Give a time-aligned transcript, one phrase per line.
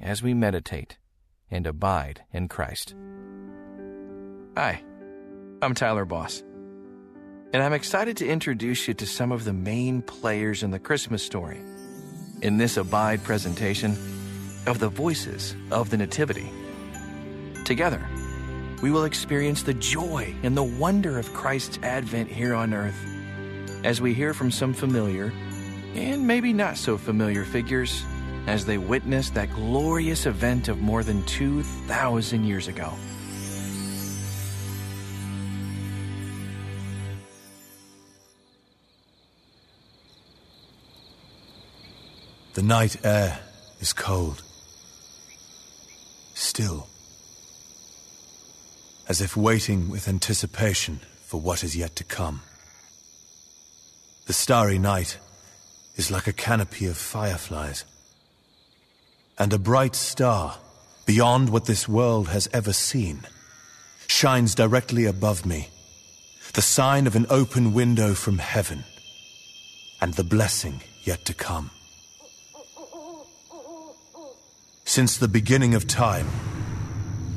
[0.00, 0.98] as we meditate
[1.50, 2.94] and abide in Christ.
[4.56, 4.82] Hi,
[5.62, 6.42] I'm Tyler Boss,
[7.52, 11.22] and I'm excited to introduce you to some of the main players in the Christmas
[11.22, 11.60] story
[12.42, 13.96] in this Abide presentation
[14.66, 16.50] of the voices of the Nativity.
[17.64, 18.06] Together,
[18.82, 22.98] we will experience the joy and the wonder of Christ's advent here on earth
[23.84, 25.32] as we hear from some familiar
[25.94, 28.04] and maybe not so familiar figures
[28.46, 32.92] as they witness that glorious event of more than 2,000 years ago.
[42.54, 43.40] The night air
[43.80, 44.44] is cold,
[46.34, 46.86] still,
[49.08, 52.42] as if waiting with anticipation for what is yet to come.
[54.26, 55.18] The starry night
[55.96, 57.84] is like a canopy of fireflies,
[59.38, 60.56] and a bright star,
[61.06, 63.20] beyond what this world has ever seen,
[64.06, 65.68] shines directly above me,
[66.52, 68.84] the sign of an open window from heaven,
[70.00, 71.70] and the blessing yet to come.
[74.84, 76.28] Since the beginning of time,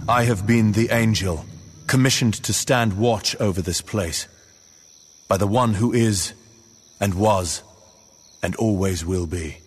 [0.07, 1.45] I have been the angel
[1.87, 4.27] commissioned to stand watch over this place
[5.27, 6.33] by the one who is
[6.99, 7.63] and was
[8.43, 9.57] and always will be.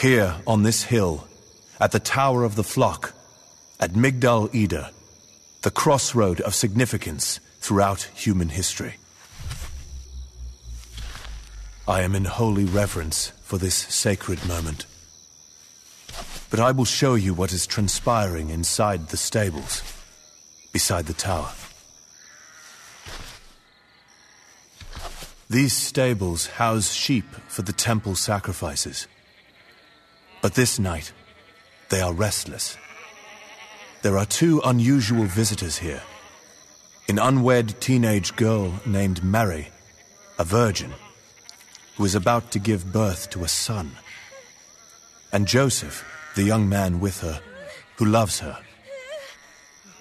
[0.00, 1.26] Here on this hill,
[1.80, 3.14] at the Tower of the Flock,
[3.80, 4.90] at Migdal Eder,
[5.62, 8.94] the crossroad of significance throughout human history.
[11.88, 14.86] I am in holy reverence for this sacred moment.
[16.48, 19.82] But I will show you what is transpiring inside the stables,
[20.72, 21.50] beside the tower.
[25.50, 29.08] These stables house sheep for the temple sacrifices.
[30.48, 31.12] But this night,
[31.90, 32.78] they are restless.
[34.00, 36.02] There are two unusual visitors here
[37.06, 39.68] an unwed teenage girl named Mary,
[40.38, 40.94] a virgin,
[41.98, 43.90] who is about to give birth to a son,
[45.32, 46.02] and Joseph,
[46.34, 47.42] the young man with her,
[47.98, 48.58] who loves her.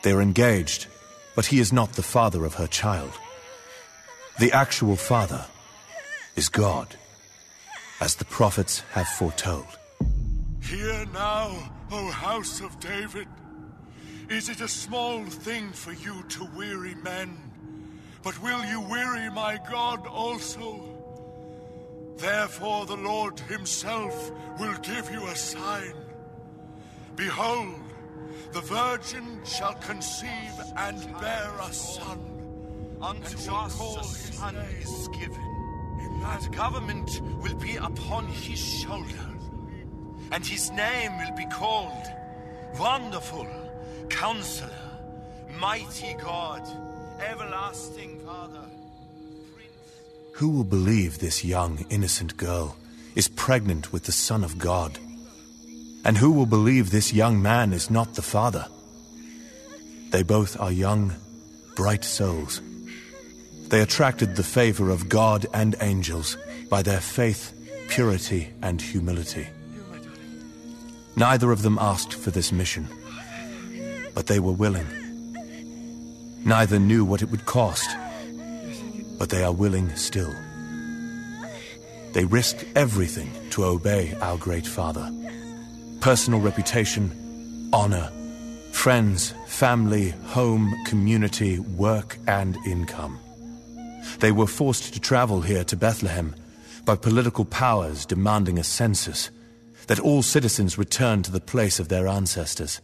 [0.04, 0.88] They are engaged,
[1.36, 3.12] but he is not the father of her child.
[4.40, 5.46] The actual father
[6.38, 6.96] is God,
[8.00, 9.68] as the prophets have foretold.
[10.70, 11.56] Hear now,
[11.94, 13.30] O house of David.
[14.30, 17.38] Is it a small thing for you to weary men?
[18.22, 20.84] But will you weary my God also?
[22.18, 24.30] Therefore the Lord himself
[24.60, 25.94] will give you a sign.
[27.16, 27.80] Behold,
[28.52, 32.98] the virgin shall conceive and bear a son.
[33.02, 38.28] Unto shall us call a his son name is given, and government will be upon
[38.28, 39.37] his shoulder.
[40.32, 42.06] And his name will be called
[42.80, 43.48] Wonderful,
[44.10, 44.70] Counselor,
[45.60, 46.62] Mighty God,
[47.22, 48.66] Everlasting Father.
[50.34, 52.76] Who will believe this young, innocent girl
[53.16, 55.00] is pregnant with the Son of God?
[56.06, 58.68] And who will believe this young man is not the Father?
[60.12, 61.16] They both are young,
[61.76, 62.62] bright souls.
[63.70, 66.38] They attracted the favor of God and angels
[66.70, 67.54] by their faith,
[67.90, 69.48] purity, and humility.
[71.18, 72.88] Neither of them asked for this mission,
[74.14, 74.86] but they were willing.
[76.46, 77.90] Neither knew what it would cost,
[79.18, 80.32] but they are willing still.
[82.14, 85.12] They risked everything to obey our great Father
[86.02, 87.12] personal reputation,
[87.74, 88.12] honor,
[88.72, 93.18] friends, family, home, community, work, and income.
[94.20, 96.36] They were forced to travel here to Bethlehem
[96.86, 99.32] by political powers demanding a census,
[99.88, 102.82] that all citizens return to the place of their ancestors.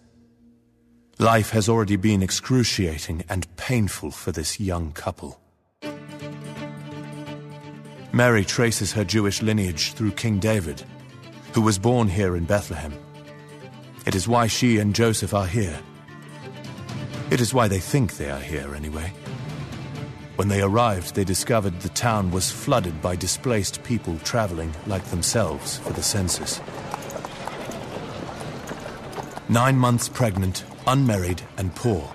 [1.19, 5.39] Life has already been excruciating and painful for this young couple.
[8.11, 10.83] Mary traces her Jewish lineage through King David,
[11.53, 12.93] who was born here in Bethlehem.
[14.05, 15.79] It is why she and Joseph are here.
[17.31, 19.11] It is why they think they are here, anyway.
[20.35, 25.77] When they arrived, they discovered the town was flooded by displaced people traveling like themselves
[25.77, 26.59] for the census.
[29.47, 32.13] Nine months pregnant, unmarried, and poor,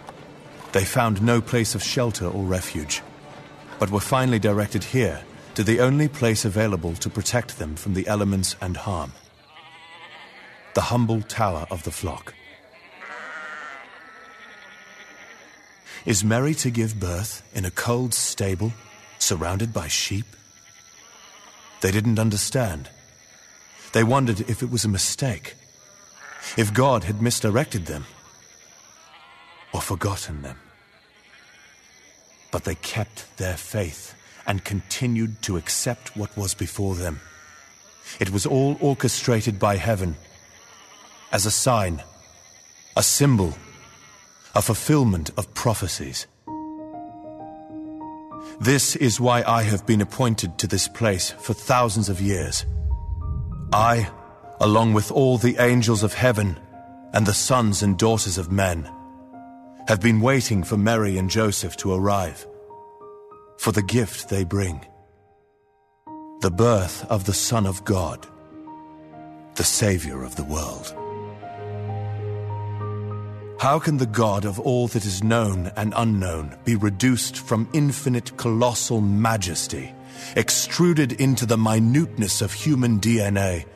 [0.72, 3.02] they found no place of shelter or refuge,
[3.78, 5.22] but were finally directed here
[5.54, 9.12] to the only place available to protect them from the elements and harm
[10.78, 12.34] the humble tower of the flock.
[16.04, 18.72] Is Mary to give birth in a cold stable
[19.18, 20.26] surrounded by sheep?
[21.80, 22.90] They didn't understand.
[23.92, 25.54] They wondered if it was a mistake,
[26.56, 28.06] if God had misdirected them
[29.72, 30.56] or forgotten them.
[32.50, 34.14] But they kept their faith
[34.46, 37.20] and continued to accept what was before them.
[38.18, 40.16] It was all orchestrated by heaven
[41.30, 42.02] as a sign,
[42.96, 43.54] a symbol,
[44.58, 46.26] a fulfillment of prophecies.
[48.60, 52.66] This is why I have been appointed to this place for thousands of years.
[53.72, 54.10] I,
[54.60, 56.58] along with all the angels of heaven
[57.12, 58.90] and the sons and daughters of men,
[59.86, 62.44] have been waiting for Mary and Joseph to arrive,
[63.58, 64.84] for the gift they bring
[66.40, 68.26] the birth of the Son of God,
[69.54, 70.92] the Savior of the world.
[73.58, 78.36] How can the God of all that is known and unknown be reduced from infinite
[78.36, 79.92] colossal majesty,
[80.36, 83.66] extruded into the minuteness of human DNA,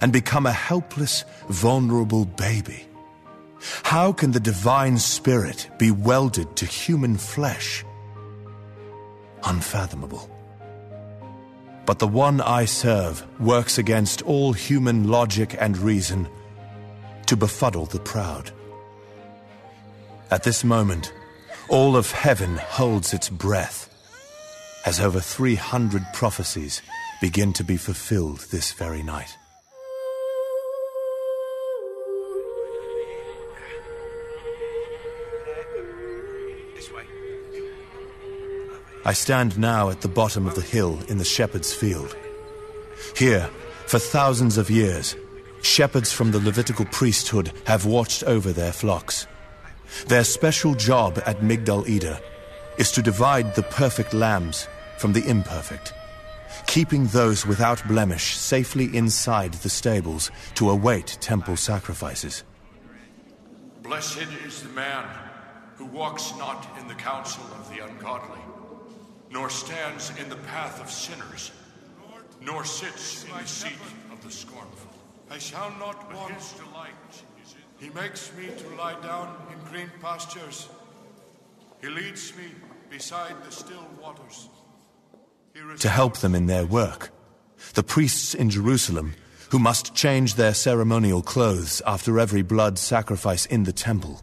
[0.00, 2.86] and become a helpless, vulnerable baby?
[3.82, 7.84] How can the divine spirit be welded to human flesh?
[9.42, 10.30] Unfathomable.
[11.86, 16.28] But the one I serve works against all human logic and reason
[17.26, 18.52] to befuddle the proud.
[20.34, 21.12] At this moment,
[21.68, 23.88] all of heaven holds its breath
[24.84, 26.82] as over 300 prophecies
[27.20, 29.38] begin to be fulfilled this very night.
[39.04, 42.16] I stand now at the bottom of the hill in the shepherd's field.
[43.16, 43.48] Here,
[43.86, 45.14] for thousands of years,
[45.62, 49.28] shepherds from the Levitical priesthood have watched over their flocks.
[50.06, 52.20] Their special job at Migdal Eder
[52.78, 54.68] is to divide the perfect lambs
[54.98, 55.94] from the imperfect,
[56.66, 62.44] keeping those without blemish safely inside the stables to await temple sacrifices.
[63.82, 65.06] Blessed is the man
[65.76, 68.40] who walks not in the counsel of the ungodly,
[69.30, 71.50] nor stands in the path of sinners,
[72.40, 73.72] nor sits in the seat
[74.12, 74.90] of the scornful.
[75.30, 76.92] I shall not want his delight
[77.84, 80.68] he makes me to lie down in green pastures.
[81.82, 82.46] He leads me
[82.88, 84.48] beside the still waters.
[85.80, 87.10] To help them in their work,
[87.74, 89.14] the priests in Jerusalem,
[89.50, 94.22] who must change their ceremonial clothes after every blood sacrifice in the temple,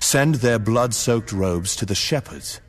[0.00, 2.62] send their blood soaked robes to the shepherds,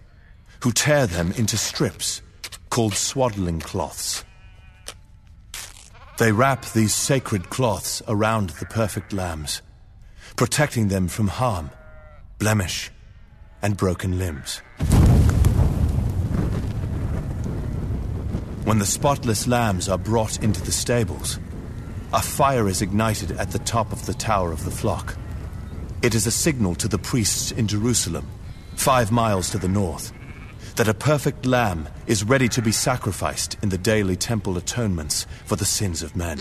[0.64, 2.22] who tear them into strips
[2.70, 4.26] called swaddling cloths.
[6.18, 9.62] They wrap these sacred cloths around the perfect lambs
[10.36, 11.70] protecting them from harm,
[12.40, 12.92] blemish,
[13.62, 14.62] and broken limbs.
[18.66, 21.40] When the spotless lambs are brought into the stables,
[22.14, 25.18] a fire is ignited at the top of the tower of the flock.
[26.02, 28.28] It is a signal to the priests in Jerusalem,
[28.76, 30.12] five miles to the north,
[30.76, 35.56] that a perfect lamb is ready to be sacrificed in the daily temple atonements for
[35.56, 36.40] the sins of men.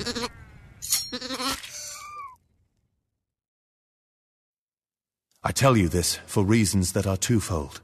[5.44, 7.80] I tell you this for reasons that are twofold.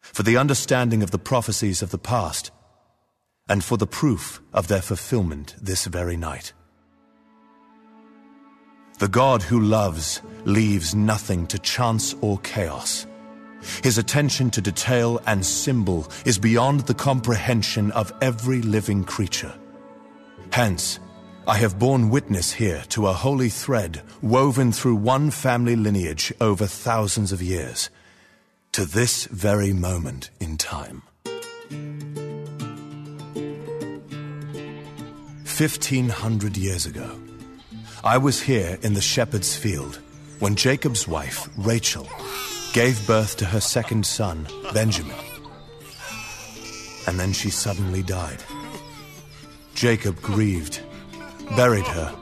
[0.00, 2.50] For the understanding of the prophecies of the past,
[3.48, 6.52] and for the proof of their fulfillment this very night.
[8.98, 13.06] The God who loves leaves nothing to chance or chaos.
[13.82, 19.54] His attention to detail and symbol is beyond the comprehension of every living creature.
[20.52, 20.98] Hence,
[21.48, 26.66] I have borne witness here to a holy thread woven through one family lineage over
[26.66, 27.88] thousands of years,
[28.72, 31.02] to this very moment in time.
[35.44, 37.18] Fifteen hundred years ago,
[38.04, 40.00] I was here in the shepherd's field
[40.40, 42.06] when Jacob's wife, Rachel,
[42.74, 45.16] gave birth to her second son, Benjamin.
[47.06, 48.44] And then she suddenly died.
[49.74, 50.82] Jacob grieved
[51.56, 52.14] buried her,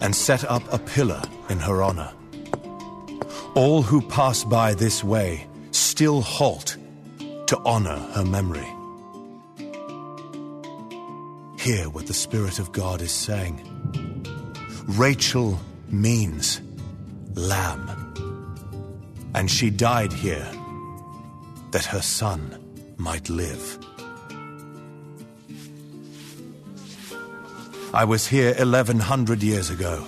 [0.00, 2.12] and set up a pillar in her honor.
[3.54, 6.76] All who pass by this way still halt
[7.46, 8.68] to honor her memory.
[11.58, 13.60] Hear what the Spirit of God is saying.
[14.86, 15.58] Rachel
[15.88, 16.60] means
[17.34, 17.88] lamb.
[19.34, 20.50] And she died here
[21.70, 23.78] that her son might live.
[27.94, 29.98] I was here 1100 years ago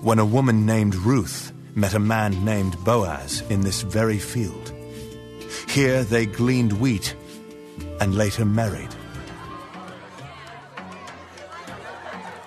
[0.00, 4.72] when a woman named Ruth met a man named Boaz in this very field.
[5.68, 7.14] Here they gleaned wheat
[8.00, 8.88] and later married.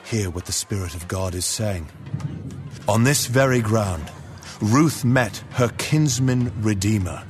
[0.05, 1.88] Hear what the Spirit of God is saying.
[2.88, 4.10] On this very ground,
[4.60, 7.24] Ruth met her kinsman redeemer,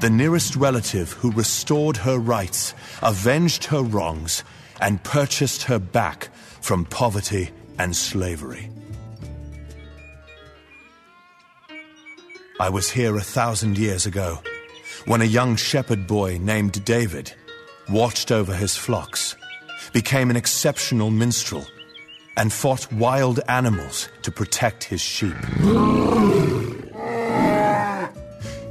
[0.00, 2.72] the nearest relative who restored her rights,
[3.02, 4.44] avenged her wrongs,
[4.80, 6.28] and purchased her back
[6.64, 8.70] from poverty and slavery.
[12.58, 14.38] I was here a thousand years ago
[15.04, 17.34] when a young shepherd boy named David
[17.90, 19.36] watched over his flocks,
[19.92, 21.66] became an exceptional minstrel,
[22.38, 25.36] and fought wild animals to protect his sheep.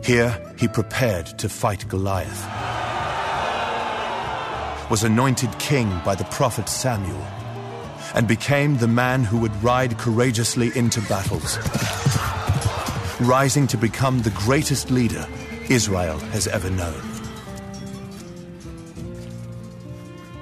[0.03, 2.43] Here he prepared to fight Goliath,
[4.89, 7.23] was anointed king by the prophet Samuel,
[8.13, 11.58] and became the man who would ride courageously into battles,
[13.20, 15.27] rising to become the greatest leader
[15.70, 17.01] Israel has ever known.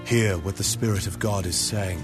[0.05, 2.03] Hear what the Spirit of God is saying.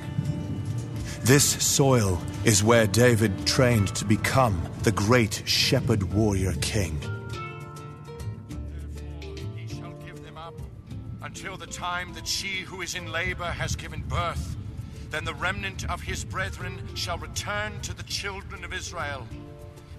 [1.23, 6.97] This soil is where David trained to become the great shepherd warrior king.
[9.57, 10.53] He shall give them up
[11.21, 14.56] until the time that she who is in labor has given birth.
[15.09, 19.25] Then the remnant of his brethren shall return to the children of Israel,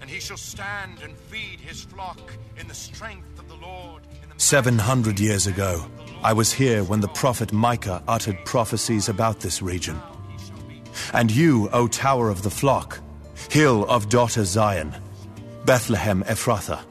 [0.01, 2.19] and he shall stand and feed his flock
[2.59, 4.03] in the strength of the Lord.
[4.29, 5.85] the 700 years ago,
[6.23, 9.99] I was here when the prophet Micah uttered prophecies about this region.
[11.13, 12.99] And you, O tower of the flock,
[13.49, 14.95] hill of daughter Zion,
[15.65, 16.83] Bethlehem Ephrathah,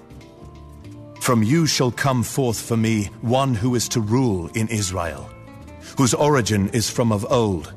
[1.20, 5.28] from you shall come forth for me one who is to rule in Israel,
[5.98, 7.74] whose origin is from of old,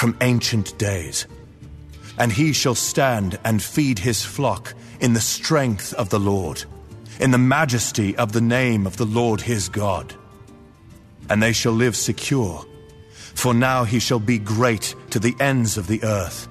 [0.00, 1.26] from ancient days.
[2.16, 6.64] And he shall stand and feed his flock in the strength of the Lord,
[7.20, 10.14] in the majesty of the name of the Lord his God.
[11.28, 12.64] And they shall live secure,
[13.34, 16.48] for now he shall be great to the ends of the earth,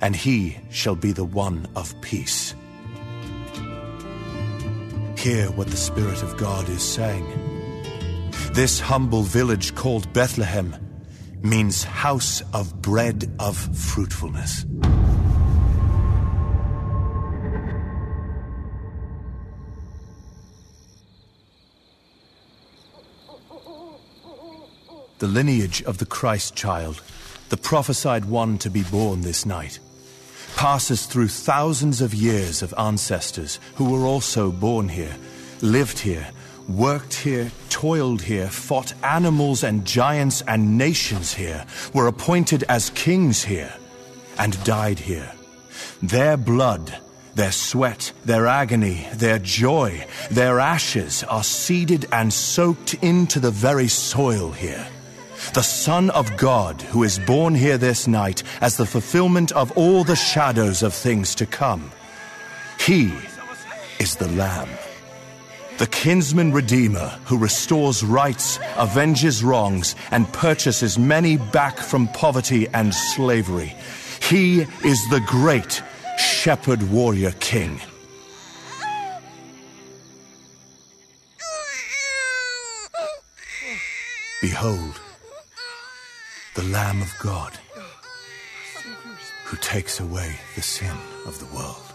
[0.00, 2.54] and he shall be the one of peace.
[5.18, 7.26] Hear what the Spirit of God is saying.
[8.54, 10.81] This humble village called Bethlehem
[11.42, 14.64] means house of bread of fruitfulness.
[25.18, 27.00] The lineage of the Christ child,
[27.48, 29.78] the prophesied one to be born this night,
[30.56, 35.14] passes through thousands of years of ancestors who were also born here,
[35.60, 36.28] lived here,
[36.68, 43.42] worked here, toiled here, fought animals and giants and nations here, were appointed as kings
[43.44, 43.72] here,
[44.38, 45.32] and died here.
[46.02, 46.98] Their blood,
[47.34, 53.88] their sweat, their agony, their joy, their ashes are seeded and soaked into the very
[53.88, 54.86] soil here.
[55.54, 60.04] The Son of God, who is born here this night as the fulfillment of all
[60.04, 61.90] the shadows of things to come.
[62.78, 63.12] He
[63.98, 64.68] is the Lamb.
[65.82, 72.94] The kinsman redeemer who restores rights, avenges wrongs, and purchases many back from poverty and
[72.94, 73.74] slavery.
[74.22, 75.82] He is the great
[76.18, 77.80] shepherd warrior king.
[84.40, 85.00] Behold,
[86.54, 87.58] the Lamb of God
[89.46, 90.96] who takes away the sin
[91.26, 91.91] of the world.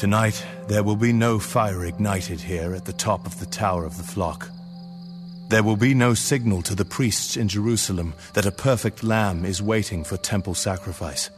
[0.00, 3.98] Tonight, there will be no fire ignited here at the top of the Tower of
[3.98, 4.48] the Flock.
[5.50, 9.60] There will be no signal to the priests in Jerusalem that a perfect lamb is
[9.60, 11.28] waiting for temple sacrifice.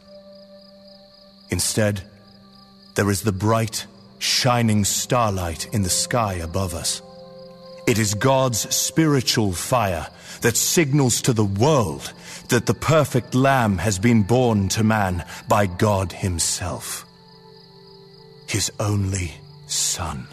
[1.50, 2.02] Instead,
[2.94, 3.84] there is the bright,
[4.20, 7.02] shining starlight in the sky above us.
[7.88, 10.06] It is God's spiritual fire
[10.42, 12.12] that signals to the world
[12.50, 17.08] that the perfect lamb has been born to man by God Himself
[18.52, 19.32] his only
[19.66, 20.26] son.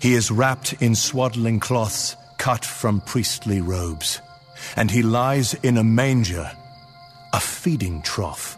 [0.00, 4.22] He is wrapped in swaddling cloths cut from priestly robes,
[4.74, 6.50] and he lies in a manger,
[7.34, 8.56] a feeding trough,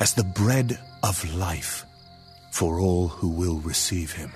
[0.00, 1.84] as the bread of life
[2.50, 4.32] for all who will receive him.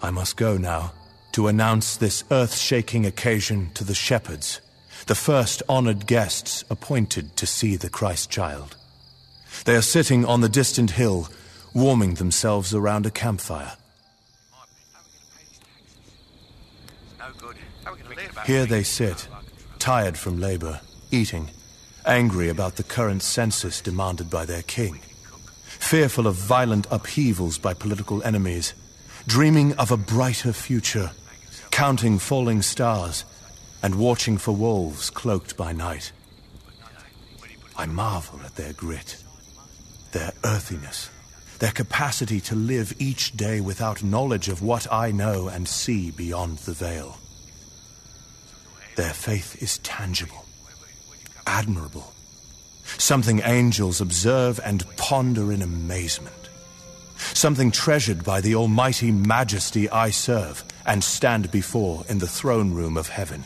[0.00, 0.92] I must go now
[1.32, 4.60] to announce this earth shaking occasion to the shepherds,
[5.06, 8.76] the first honored guests appointed to see the Christ child.
[9.64, 11.28] They are sitting on the distant hill,
[11.72, 13.72] warming themselves around a campfire.
[18.44, 19.26] Here they sit,
[19.78, 20.80] tired from labor,
[21.10, 21.50] eating,
[22.04, 25.00] angry about the current census demanded by their king,
[25.64, 28.74] fearful of violent upheavals by political enemies,
[29.26, 31.10] dreaming of a brighter future,
[31.70, 33.24] counting falling stars,
[33.82, 36.12] and watching for wolves cloaked by night.
[37.76, 39.23] I marvel at their grit,
[40.14, 41.10] their earthiness,
[41.58, 46.58] their capacity to live each day without knowledge of what I know and see beyond
[46.58, 47.18] the veil.
[48.96, 50.46] Their faith is tangible,
[51.46, 52.12] admirable,
[52.84, 56.48] something angels observe and ponder in amazement,
[57.16, 62.96] something treasured by the almighty majesty I serve and stand before in the throne room
[62.96, 63.44] of heaven.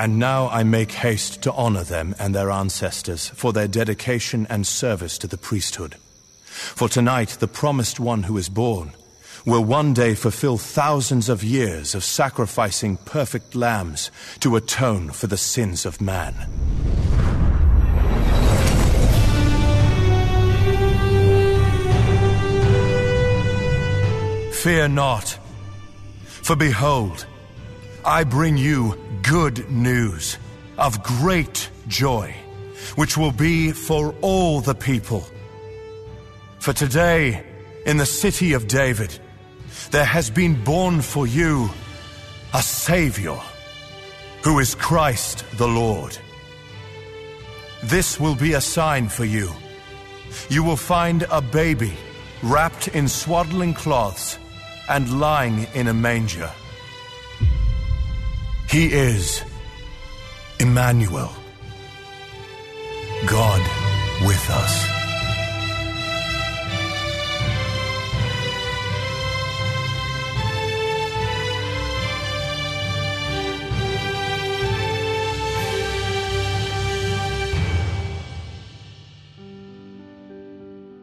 [0.00, 4.66] And now I make haste to honor them and their ancestors for their dedication and
[4.66, 5.96] service to the priesthood.
[6.46, 8.92] For tonight, the promised one who is born
[9.44, 15.36] will one day fulfill thousands of years of sacrificing perfect lambs to atone for the
[15.36, 16.32] sins of man.
[24.62, 25.38] Fear not,
[26.24, 27.26] for behold,
[28.04, 30.38] I bring you good news
[30.78, 32.34] of great joy,
[32.96, 35.26] which will be for all the people.
[36.60, 37.44] For today,
[37.84, 39.18] in the city of David,
[39.90, 41.68] there has been born for you
[42.54, 43.38] a Savior,
[44.44, 46.16] who is Christ the Lord.
[47.82, 49.52] This will be a sign for you.
[50.48, 51.92] You will find a baby
[52.42, 54.38] wrapped in swaddling cloths
[54.88, 56.50] and lying in a manger.
[58.70, 59.42] He is
[60.60, 61.32] Emmanuel,
[63.26, 63.60] God
[64.24, 64.86] with us.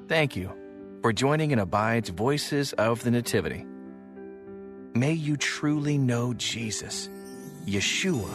[0.07, 0.53] Thank you
[1.01, 3.65] for joining in Abide's Voices of the Nativity.
[4.95, 7.09] May you truly know Jesus,
[7.67, 8.33] Yeshua,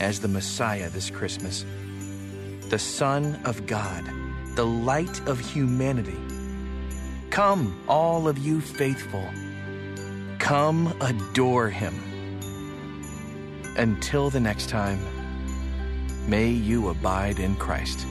[0.00, 1.66] as the Messiah this Christmas,
[2.70, 4.04] the Son of God,
[4.54, 6.16] the light of humanity.
[7.28, 9.28] Come, all of you faithful,
[10.38, 11.94] come adore him.
[13.76, 14.98] Until the next time,
[16.26, 18.06] may you abide in Christ.